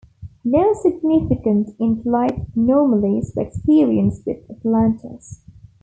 [0.43, 5.41] No significant in-flight anomalies were experienced with Atlantis.